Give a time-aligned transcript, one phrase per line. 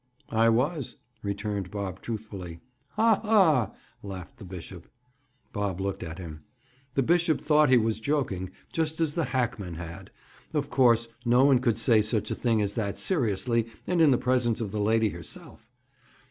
[0.33, 2.59] "I was," returned Bob truthfully.
[2.93, 3.19] "Ha!
[3.23, 4.87] ha!" laughed the bishop.
[5.53, 6.41] Bob looked at him.
[6.95, 10.09] The bishop thought he was joking, just as the hackman had.
[10.55, 14.17] Of course, no one could say such a thing as that seriously and in the
[14.17, 15.69] presence of the lady herself.